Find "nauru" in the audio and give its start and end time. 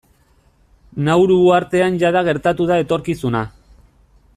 1.09-1.37